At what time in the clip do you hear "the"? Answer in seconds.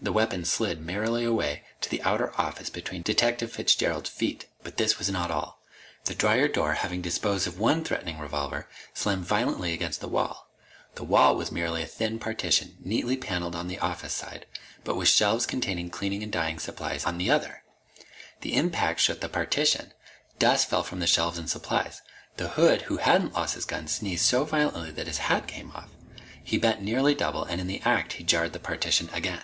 0.00-0.12, 1.88-2.02, 6.04-6.14, 10.02-10.08, 10.96-11.04, 13.66-13.78, 17.16-17.30, 18.42-18.56, 19.22-19.30, 21.00-21.06, 22.36-22.48, 27.68-27.80, 28.52-28.58